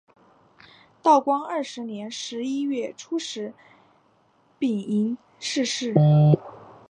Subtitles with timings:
[1.03, 3.53] 道光二十年十一月初十
[4.57, 5.93] 丙寅逝世。